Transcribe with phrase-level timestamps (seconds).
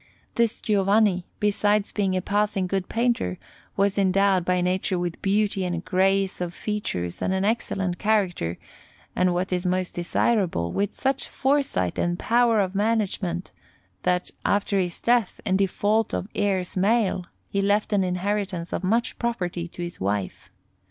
[0.33, 3.37] This Giovanni, besides being a passing good painter,
[3.77, 8.57] was endowed by Nature with beauty and grace of features and an excellent character,
[9.15, 13.51] and, what is most desirable, with such foresight and power of management,
[14.01, 19.19] that, after his death, in default of heirs male, he left an inheritance of much
[19.19, 20.49] property to his wife.